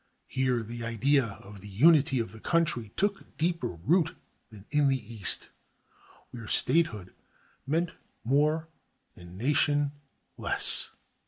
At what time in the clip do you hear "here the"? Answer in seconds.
0.25-0.83